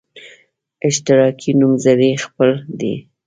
اشتراکي 0.87 1.51
نومځري 1.59 2.11
خپل 2.25 2.49
دی. 2.79 2.93